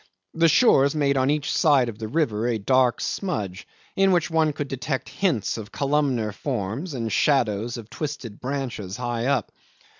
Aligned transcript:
The 0.33 0.47
shores 0.47 0.95
made 0.95 1.15
on 1.15 1.29
each 1.29 1.53
side 1.53 1.87
of 1.87 1.99
the 1.99 2.07
river 2.07 2.47
a 2.47 2.57
dark 2.57 2.99
smudge, 3.01 3.67
in 3.95 4.11
which 4.11 4.31
one 4.31 4.51
could 4.51 4.67
detect 4.67 5.09
hints 5.09 5.59
of 5.59 5.71
columnar 5.71 6.31
forms 6.31 6.95
and 6.95 7.11
shadows 7.11 7.77
of 7.77 7.87
twisted 7.87 8.39
branches 8.41 8.97
high 8.97 9.27
up. 9.27 9.51